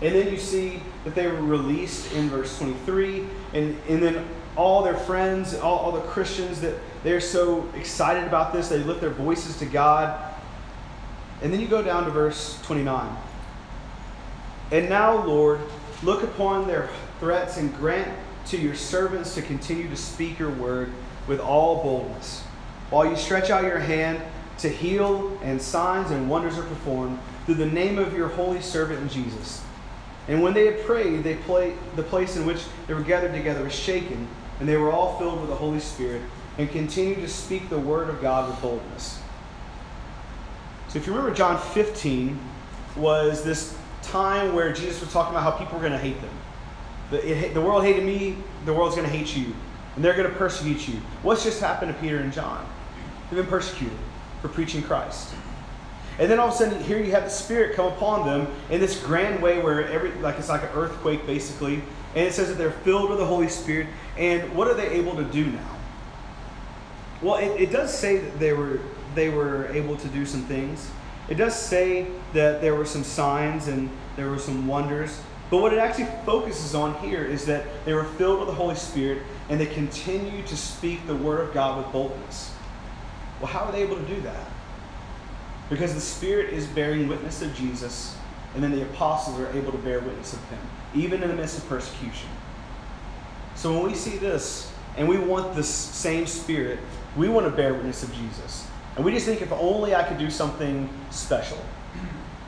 [0.00, 3.24] and then you see that they were released in verse 23.
[3.54, 4.24] And, and then
[4.56, 9.00] all their friends, all, all the Christians, that they're so excited about this, they lift
[9.00, 10.34] their voices to God.
[11.40, 13.16] And then you go down to verse 29.
[14.70, 15.60] And now, Lord,
[16.02, 16.88] look upon their
[17.18, 18.08] threats and grant
[18.46, 20.92] to your servants to continue to speak your word
[21.26, 22.42] with all boldness,
[22.90, 24.20] while you stretch out your hand
[24.58, 29.10] to heal, and signs and wonders are performed through the name of your holy servant
[29.10, 29.62] Jesus.
[30.28, 33.64] And when they had prayed, they play, the place in which they were gathered together
[33.64, 34.28] was shaken,
[34.60, 36.22] and they were all filled with the Holy Spirit,
[36.58, 39.20] and continued to speak the word of God with boldness.
[40.88, 42.38] So if you remember, John 15
[42.96, 46.30] was this time where Jesus was talking about how people were going to hate them.
[47.12, 49.54] The, the world hated me, the world's going to hate you,
[49.94, 50.94] and they're going to persecute you.
[51.22, 52.66] What's just happened to Peter and John?
[53.30, 53.96] They've been persecuted
[54.40, 55.34] for preaching Christ.
[56.18, 58.80] And then all of a sudden, here you have the Spirit come upon them in
[58.80, 61.82] this grand way where every, like it's like an earthquake basically.
[62.14, 63.88] And it says that they're filled with the Holy Spirit.
[64.18, 65.76] And what are they able to do now?
[67.22, 68.80] Well, it, it does say that they were
[69.14, 70.90] they were able to do some things.
[71.28, 75.20] It does say that there were some signs and there were some wonders.
[75.52, 78.74] But what it actually focuses on here is that they were filled with the Holy
[78.74, 82.54] Spirit and they continued to speak the Word of God with boldness.
[83.38, 84.46] Well, how are they able to do that?
[85.68, 88.16] Because the Spirit is bearing witness of Jesus,
[88.54, 90.58] and then the apostles are able to bear witness of Him,
[90.94, 92.30] even in the midst of persecution.
[93.54, 96.78] So when we see this, and we want this same Spirit,
[97.14, 98.66] we want to bear witness of Jesus.
[98.96, 101.58] And we just think if only I could do something special.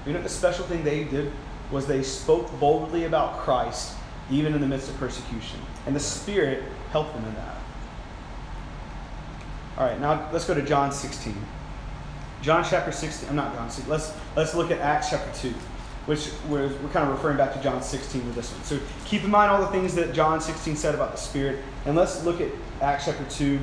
[0.07, 1.31] You know, the special thing they did
[1.74, 3.96] was they spoke boldly about Christ,
[4.30, 5.58] even in the midst of persecution.
[5.87, 7.56] And the Spirit helped them in that.
[9.76, 11.37] All right, now let's go to John 16.
[12.42, 15.52] John chapter 16, I'm not John 16, let's, let's look at Acts chapter 2,
[16.06, 18.62] which we're, we're kind of referring back to John 16 with this one.
[18.62, 21.96] So keep in mind all the things that John 16 said about the Spirit, and
[21.96, 22.50] let's look at
[22.82, 23.58] Acts chapter 2.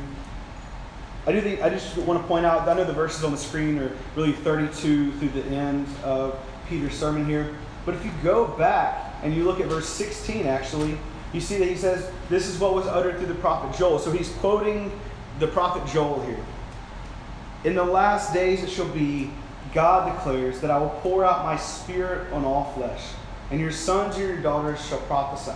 [1.28, 2.68] I do think I just want to point out.
[2.68, 6.96] I know the verses on the screen are really 32 through the end of Peter's
[6.96, 10.98] sermon here, but if you go back and you look at verse 16, actually,
[11.34, 14.12] you see that he says, "This is what was uttered through the prophet Joel." So
[14.12, 14.92] he's quoting
[15.40, 16.44] the prophet Joel here.
[17.64, 19.32] In the last days it shall be,
[19.74, 23.02] God declares, that I will pour out my spirit on all flesh,
[23.50, 25.56] and your sons and your daughters shall prophesy,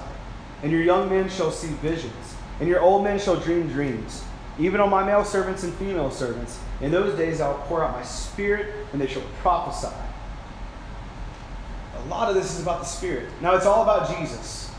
[0.63, 4.23] and your young men shall see visions, and your old men shall dream dreams
[4.57, 6.59] even on my male servants and female servants.
[6.81, 9.93] In those days I will pour out my spirit, and they shall prophesy.
[12.03, 13.29] A lot of this is about the Spirit.
[13.41, 14.71] Now, it's all about Jesus.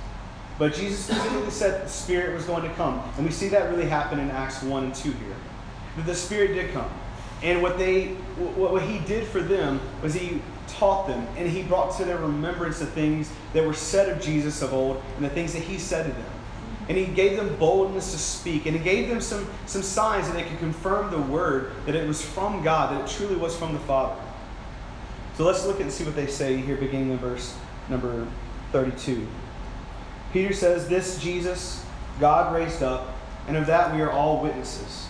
[0.58, 3.02] But Jesus specifically said the Spirit was going to come.
[3.16, 5.36] And we see that really happen in Acts 1 and 2 here.
[5.96, 6.90] That the Spirit did come.
[7.42, 8.08] And what they
[8.46, 12.78] what he did for them was he taught them and he brought to their remembrance
[12.78, 16.06] the things that were said of Jesus of old and the things that he said
[16.06, 16.32] to them.
[16.88, 18.66] And he gave them boldness to speak.
[18.66, 22.06] And he gave them some, some signs that they could confirm the word, that it
[22.06, 24.14] was from God, that it truly was from the Father.
[25.36, 27.54] So let's look and see what they say here, beginning in verse
[27.88, 28.26] number
[28.72, 29.26] 32.
[30.32, 31.84] Peter says, This Jesus
[32.18, 33.14] God raised up,
[33.46, 35.08] and of that we are all witnesses.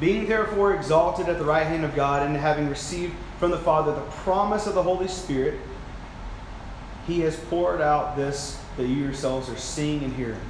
[0.00, 3.94] Being therefore exalted at the right hand of God, and having received from the Father
[3.94, 5.58] the promise of the Holy Spirit,
[7.06, 10.40] he has poured out this that you yourselves are seeing and hearing.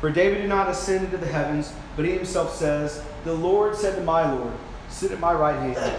[0.00, 3.96] For David did not ascend into the heavens, but he himself says, The Lord said
[3.96, 4.52] to my Lord,
[4.88, 5.98] Sit at my right hand,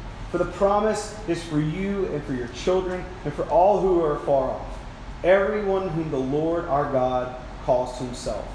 [0.31, 4.17] For the promise is for you and for your children and for all who are
[4.19, 4.79] far off,
[5.25, 8.47] everyone whom the Lord our God calls to himself.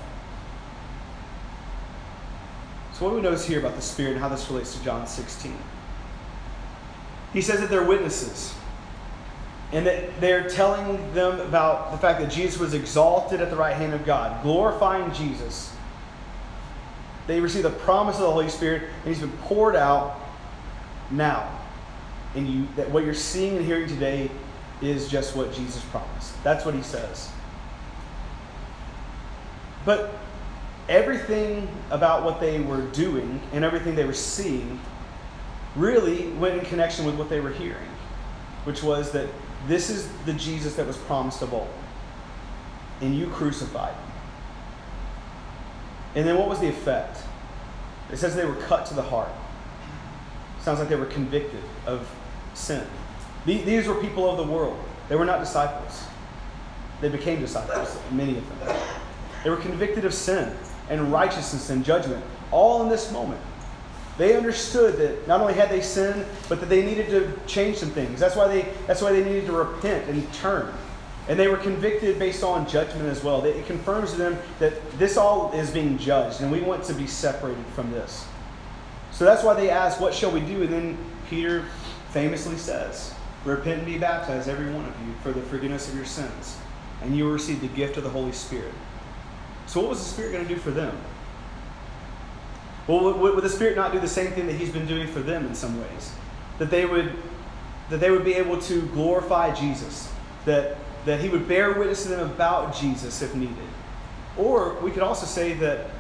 [2.95, 5.07] So, what do we notice here about the Spirit and how this relates to John
[5.07, 5.55] 16?
[7.35, 8.55] He says that they're witnesses
[9.71, 13.77] and that they're telling them about the fact that Jesus was exalted at the right
[13.77, 15.75] hand of God, glorifying Jesus.
[17.27, 20.19] They receive the promise of the Holy Spirit, and He's been poured out
[21.11, 21.56] now.
[22.37, 24.31] And you, that what you're seeing and hearing today
[24.81, 26.43] is just what Jesus promised.
[26.45, 27.31] That's what He says.
[29.85, 30.13] But
[30.89, 34.79] everything about what they were doing and everything they were seeing
[35.75, 37.89] really went in connection with what they were hearing,
[38.65, 39.29] which was that
[39.67, 41.69] this is the Jesus that was promised of old.
[43.01, 44.03] And you crucified him.
[46.17, 47.19] And then what was the effect?
[48.11, 49.31] It says they were cut to the heart.
[50.61, 52.09] Sounds like they were convicted of
[52.57, 52.87] sin.
[53.45, 54.79] These were people of the world.
[55.09, 56.05] They were not disciples.
[57.01, 58.77] They became disciples, many of them.
[59.45, 60.57] They were convicted of sin
[60.89, 63.41] and righteousness and judgment, all in this moment.
[64.19, 67.91] They understood that not only had they sinned, but that they needed to change some
[67.91, 68.19] things.
[68.19, 70.73] That's why they, that's why they needed to repent and turn.
[71.29, 73.45] And they were convicted based on judgment as well.
[73.45, 77.07] It confirms to them that this all is being judged, and we want to be
[77.07, 78.27] separated from this.
[79.13, 80.63] So that's why they ask, What shall we do?
[80.63, 80.99] And then
[81.29, 81.65] Peter
[82.17, 83.13] famously says,
[83.45, 86.57] Repent and be baptized, every one of you, for the forgiveness of your sins,
[87.03, 88.73] and you will receive the gift of the Holy Spirit.
[89.67, 90.97] So, what was the Spirit going to do for them?
[92.87, 95.21] Well, would, would the Spirit not do the same thing that He's been doing for
[95.21, 96.11] them in some ways?
[96.59, 97.13] That they would,
[97.91, 100.11] that they would be able to glorify Jesus,
[100.47, 103.57] that, that He would bear witness to them about Jesus if needed.
[104.39, 105.91] Or we could also say that,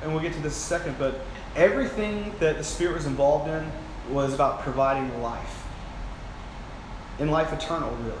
[0.00, 1.20] and we'll get to this in a second, but
[1.54, 3.70] everything that the Spirit was involved in
[4.10, 5.55] was about providing life.
[7.18, 8.18] In life eternal, really.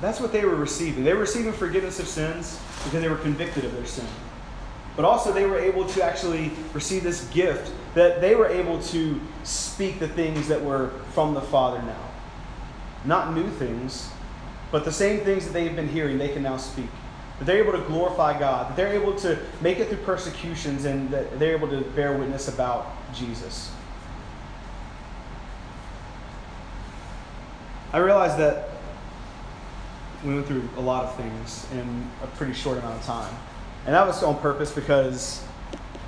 [0.00, 1.04] That's what they were receiving.
[1.04, 4.06] They were receiving forgiveness of sins because they were convicted of their sin.
[4.96, 9.20] But also, they were able to actually receive this gift that they were able to
[9.44, 12.08] speak the things that were from the Father now.
[13.04, 14.10] Not new things,
[14.70, 16.90] but the same things that they've been hearing, they can now speak.
[17.38, 21.10] That they're able to glorify God, that they're able to make it through persecutions, and
[21.10, 23.72] that they're able to bear witness about Jesus.
[27.92, 28.68] I realized that
[30.24, 33.34] we went through a lot of things in a pretty short amount of time.
[33.84, 35.42] And that was on purpose because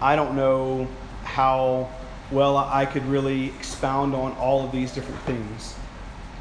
[0.01, 0.87] I don't know
[1.25, 1.89] how
[2.31, 5.75] well I could really expound on all of these different things.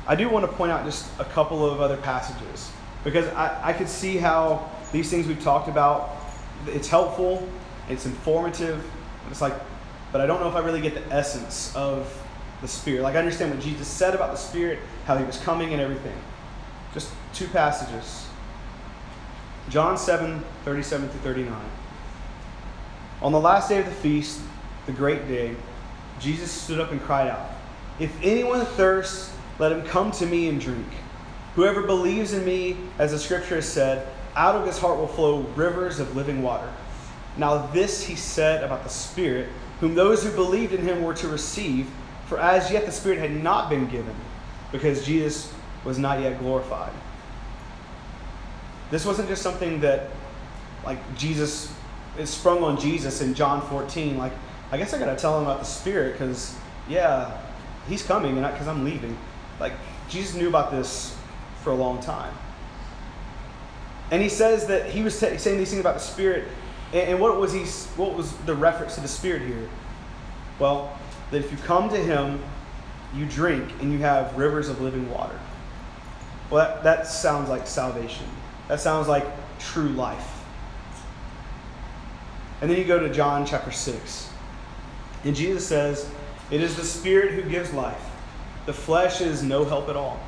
[0.07, 2.71] I do want to point out just a couple of other passages
[3.03, 6.17] because I, I could see how these things we've talked about,
[6.67, 7.47] it's helpful,
[7.89, 8.83] it's informative,
[9.29, 9.53] it's like,
[10.11, 12.05] but I don't know if I really get the essence of
[12.61, 13.01] the Spirit.
[13.01, 16.15] Like I understand what Jesus said about the Spirit, how he was coming and everything.
[16.93, 18.27] Just two passages.
[19.69, 21.61] John 7 37 through 39.
[23.21, 24.41] On the last day of the feast,
[24.85, 25.55] the great day,
[26.19, 27.49] Jesus stood up and cried out,
[27.99, 30.87] If anyone thirsts, let him come to me and drink.
[31.55, 35.41] Whoever believes in me, as the scripture has said, out of his heart will flow
[35.55, 36.71] rivers of living water.
[37.37, 39.49] Now, this he said about the Spirit,
[39.79, 41.89] whom those who believed in him were to receive,
[42.31, 44.15] for as yet the Spirit had not been given,
[44.71, 45.53] because Jesus
[45.83, 46.93] was not yet glorified.
[48.89, 50.07] This wasn't just something that,
[50.85, 51.75] like, Jesus,
[52.17, 54.17] it sprung on Jesus in John 14.
[54.17, 54.31] Like,
[54.71, 56.55] I guess I got to tell him about the Spirit because,
[56.87, 57.37] yeah,
[57.89, 59.17] he's coming and because I'm leaving.
[59.59, 59.73] Like,
[60.07, 61.13] Jesus knew about this
[61.63, 62.33] for a long time.
[64.09, 66.47] And he says that he was t- saying these things about the Spirit.
[66.93, 67.65] And, and what was he?
[67.99, 69.67] What was the reference to the Spirit here?
[70.59, 70.97] Well,
[71.31, 72.41] that if you come to Him,
[73.15, 75.37] you drink and you have rivers of living water.
[76.49, 78.25] Well, that, that sounds like salvation.
[78.67, 79.25] That sounds like
[79.59, 80.43] true life.
[82.61, 84.29] And then you go to John chapter 6.
[85.23, 86.09] And Jesus says,
[86.51, 88.09] It is the Spirit who gives life.
[88.65, 90.19] The flesh is no help at all.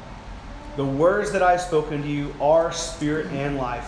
[0.76, 3.88] The words that I have spoken to you are spirit and life,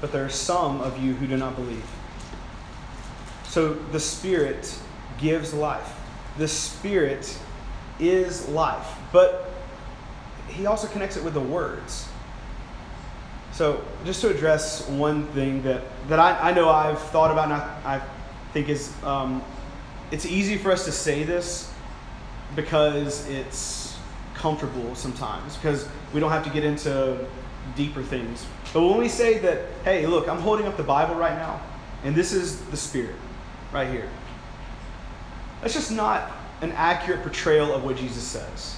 [0.00, 1.86] but there are some of you who do not believe.
[3.44, 4.76] So the Spirit
[5.18, 6.01] gives life.
[6.38, 7.38] The Spirit
[7.98, 8.86] is life.
[9.12, 9.50] But
[10.48, 12.08] he also connects it with the words.
[13.52, 17.54] So, just to address one thing that, that I, I know I've thought about and
[17.54, 18.02] I, I
[18.52, 19.42] think is um,
[20.10, 21.72] it's easy for us to say this
[22.54, 23.98] because it's
[24.34, 27.26] comfortable sometimes, because we don't have to get into
[27.76, 28.46] deeper things.
[28.72, 31.60] But when we say that, hey, look, I'm holding up the Bible right now,
[32.04, 33.16] and this is the Spirit
[33.72, 34.08] right here,
[35.62, 38.76] that's just not an accurate portrayal of what Jesus says.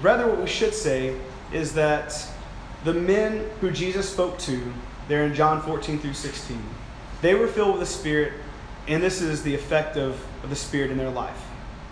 [0.00, 1.16] Rather, what we should say
[1.52, 2.26] is that
[2.84, 4.72] the men who Jesus spoke to
[5.08, 6.62] there in John 14 through 16,
[7.22, 8.32] they were filled with the Spirit,
[8.88, 11.40] and this is the effect of, of the Spirit in their life.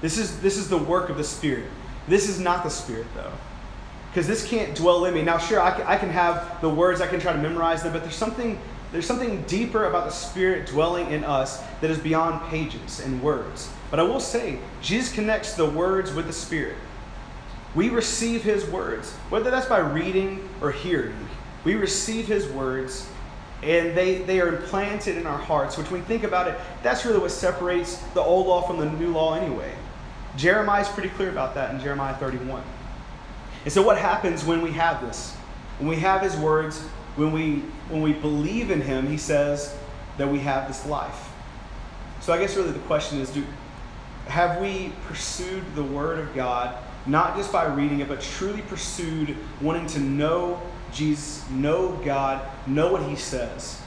[0.00, 1.66] This is, this is the work of the Spirit.
[2.08, 3.32] This is not the Spirit, though.
[4.10, 5.22] Because this can't dwell in me.
[5.22, 7.92] Now, sure, I can, I can have the words, I can try to memorize them,
[7.92, 8.60] but there's something,
[8.94, 13.68] there's something deeper about the Spirit dwelling in us that is beyond pages and words.
[13.90, 16.76] But I will say, Jesus connects the words with the Spirit.
[17.74, 21.28] We receive His words, whether that's by reading or hearing.
[21.64, 23.10] We receive His words,
[23.64, 27.04] and they, they are implanted in our hearts, which when we think about it, that's
[27.04, 29.74] really what separates the old law from the new law anyway.
[30.36, 32.62] Jeremiah is pretty clear about that in Jeremiah 31.
[33.64, 35.34] And so, what happens when we have this?
[35.80, 36.84] When we have His words,
[37.16, 37.56] when we,
[37.88, 39.76] when we believe in Him, He says
[40.18, 41.30] that we have this life.
[42.20, 43.44] So, I guess really the question is do,
[44.26, 49.36] have we pursued the Word of God, not just by reading it, but truly pursued
[49.60, 50.60] wanting to know
[50.92, 53.80] Jesus, know God, know what He says?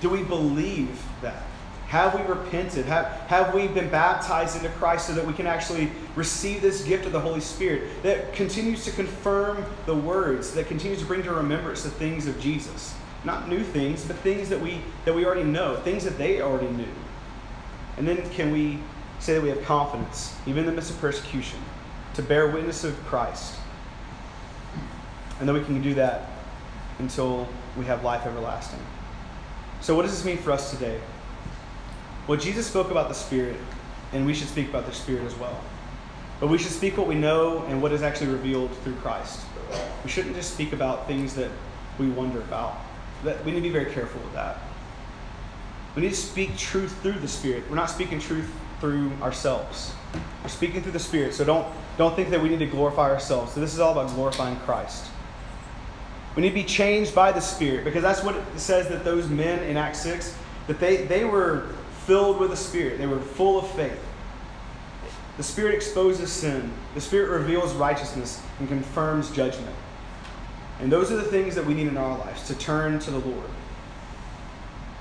[0.00, 1.42] Do we believe that?
[1.90, 2.86] Have we repented?
[2.86, 7.04] Have, have we been baptized into Christ so that we can actually receive this gift
[7.04, 11.32] of the Holy Spirit that continues to confirm the words, that continues to bring to
[11.32, 12.94] remembrance the things of Jesus?
[13.24, 16.68] Not new things, but things that we, that we already know, things that they already
[16.68, 16.86] knew.
[17.96, 18.78] And then can we
[19.18, 21.58] say that we have confidence, even in the midst of persecution,
[22.14, 23.56] to bear witness of Christ?
[25.40, 26.30] And then we can do that
[27.00, 28.78] until we have life everlasting.
[29.80, 31.00] So, what does this mean for us today?
[32.26, 33.56] Well, Jesus spoke about the Spirit,
[34.12, 35.58] and we should speak about the Spirit as well.
[36.38, 39.40] But we should speak what we know and what is actually revealed through Christ.
[40.04, 41.50] We shouldn't just speak about things that
[41.98, 42.78] we wonder about.
[43.24, 44.58] That we need to be very careful with that.
[45.94, 47.64] We need to speak truth through the Spirit.
[47.68, 48.50] We're not speaking truth
[48.80, 49.92] through ourselves.
[50.42, 51.34] We're speaking through the Spirit.
[51.34, 51.66] So don't
[51.98, 53.52] don't think that we need to glorify ourselves.
[53.52, 55.06] So this is all about glorifying Christ.
[56.34, 59.28] We need to be changed by the Spirit because that's what it says that those
[59.28, 60.34] men in Acts 6
[60.68, 61.66] that they, they were
[62.06, 62.98] filled with the Spirit.
[62.98, 64.00] They were full of faith.
[65.36, 69.74] The Spirit exposes sin, the Spirit reveals righteousness and confirms judgment.
[70.80, 73.18] And those are the things that we need in our lives to turn to the
[73.18, 73.50] Lord.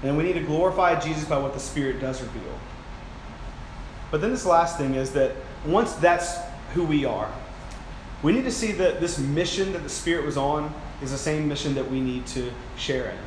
[0.02, 2.60] And we need to glorify Jesus by what the Spirit does reveal.
[4.12, 5.36] But then this last thing is that
[5.66, 6.38] once that's
[6.74, 7.32] who we are,
[8.24, 11.48] we need to see that this mission that the Spirit was on is the same
[11.48, 13.18] mission that we need to share in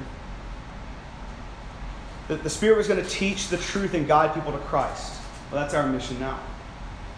[2.33, 5.21] that the Spirit was going to teach the truth and guide people to Christ.
[5.51, 6.41] Well, that's our mission now.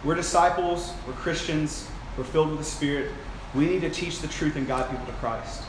[0.03, 3.11] We're disciples, we're Christians, we're filled with the Spirit.
[3.53, 5.63] We need to teach the truth and guide people to Christ.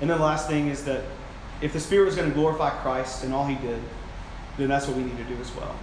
[0.00, 1.02] And then the last thing is that
[1.60, 3.80] if the Spirit was going to glorify Christ and all He did,
[4.58, 5.74] then that's what we need to do as well.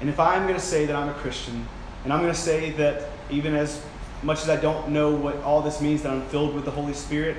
[0.00, 1.66] And if I'm going to say that I'm a Christian,
[2.04, 3.84] and I'm going to say that even as
[4.22, 6.94] much as I don't know what all this means, that I'm filled with the Holy
[6.94, 7.36] Spirit,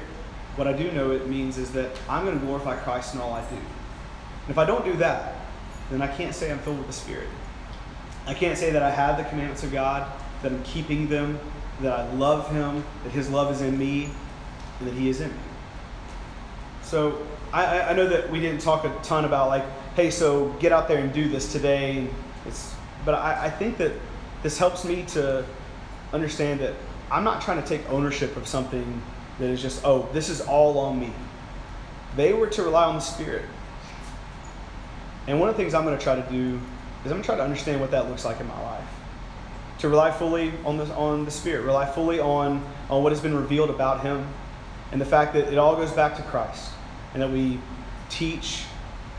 [0.57, 3.33] what I do know it means is that I'm going to glorify Christ in all
[3.33, 3.57] I do.
[4.49, 5.35] And if I don't do that,
[5.91, 7.27] then I can't say I'm filled with the Spirit.
[8.25, 11.39] I can't say that I have the commandments of God, that I'm keeping them,
[11.81, 14.09] that I love Him, that His love is in me,
[14.79, 15.37] and that He is in me.
[16.81, 17.23] So
[17.53, 20.87] I, I know that we didn't talk a ton about like, hey, so get out
[20.87, 22.07] there and do this today.
[22.47, 22.73] It's,
[23.05, 23.91] but I, I think that
[24.41, 25.45] this helps me to
[26.11, 26.73] understand that
[27.11, 28.99] I'm not trying to take ownership of something
[29.37, 31.13] that is just, oh, this is all on me.
[32.15, 33.45] They were to rely on the Spirit.
[35.29, 36.55] And one of the things I'm going to try to do
[37.05, 38.87] is I'm going to try to understand what that looks like in my life.
[39.77, 43.35] To rely fully on the, on the Spirit, rely fully on, on what has been
[43.35, 44.27] revealed about Him,
[44.91, 46.71] and the fact that it all goes back to Christ,
[47.13, 47.59] and that we
[48.09, 48.63] teach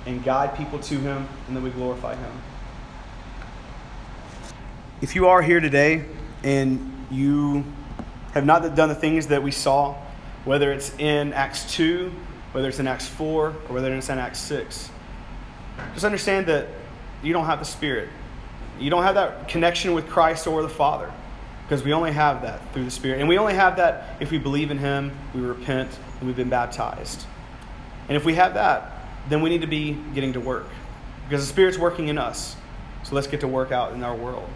[0.04, 2.32] and guide people to Him, and that we glorify Him.
[5.00, 6.04] If you are here today
[6.42, 7.64] and you
[8.32, 9.94] have not done the things that we saw,
[10.44, 12.10] whether it's in Acts 2,
[12.50, 14.90] whether it's in Acts 4, or whether it's in Acts 6,
[15.94, 16.68] just understand that
[17.22, 18.08] you don't have the Spirit.
[18.78, 21.12] You don't have that connection with Christ or the Father
[21.64, 23.20] because we only have that through the Spirit.
[23.20, 26.48] And we only have that if we believe in Him, we repent, and we've been
[26.48, 27.26] baptized.
[28.08, 30.66] And if we have that, then we need to be getting to work
[31.28, 32.56] because the Spirit's working in us.
[33.04, 34.48] So let's get to work out in our world.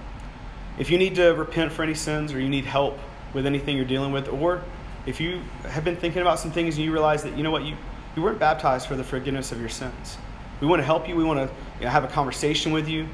[0.78, 2.98] If you need to repent for any sins or you need help
[3.32, 4.62] with anything you're dealing with, or
[5.06, 7.62] if you have been thinking about some things and you realize that, you know what,
[7.62, 7.76] you,
[8.16, 10.16] you weren't baptized for the forgiveness of your sins
[10.60, 11.16] we want to help you.
[11.16, 13.08] We want to you know, have a conversation with you,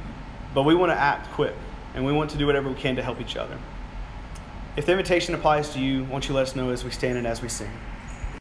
[0.55, 1.55] but we want to act quick
[1.95, 3.59] and we want to do whatever we can to help each other.
[4.77, 7.27] If the invitation applies to you, won't you let us know as we stand and
[7.27, 7.71] as we sing?